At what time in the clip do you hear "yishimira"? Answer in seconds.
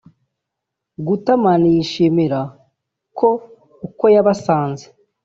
1.75-2.39